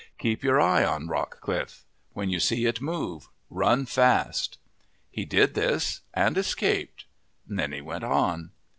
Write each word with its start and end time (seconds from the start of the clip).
Keep 0.17 0.43
your 0.43 0.59
eye 0.59 0.83
on 0.83 1.07
Rock 1.09 1.41
Cliff. 1.41 1.85
When 2.13 2.31
you 2.31 2.39
see 2.39 2.65
it 2.65 2.81
move, 2.81 3.29
run 3.51 3.85
fast." 3.85 4.57
He 5.11 5.25
did 5.25 5.53
this 5.53 6.01
and 6.11 6.39
escaped. 6.39 7.05
Then 7.45 7.71
he 7.71 7.81
went 7.81 8.03
on. 8.03 8.49